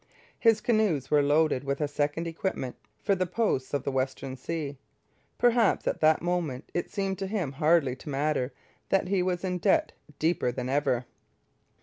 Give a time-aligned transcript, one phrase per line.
[0.39, 4.79] His canoes were loaded with a second equipment for the posts of the Western Sea.
[5.37, 8.51] Perhaps at that moment it seemed to him hardly to matter
[8.89, 11.05] that he was in debt deeper than ever.